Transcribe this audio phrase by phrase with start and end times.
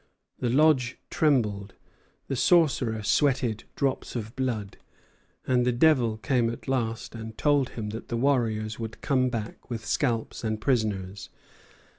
[0.39, 1.75] The lodge trembled,
[2.27, 4.77] the sorcerer sweated drops of blood,
[5.45, 9.69] and the devil came at last and told him that the warriors would come back
[9.69, 11.29] with scalps and prisoners.